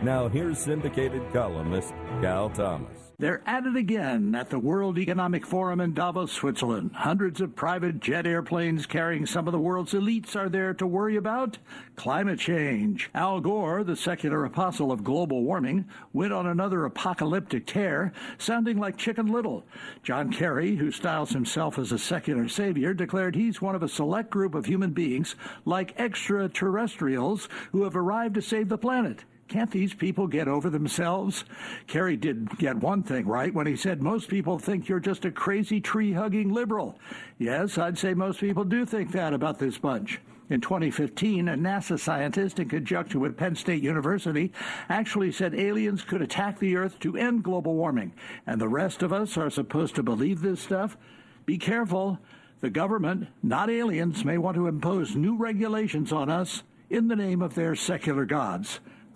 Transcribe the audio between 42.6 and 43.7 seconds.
conjunction with Penn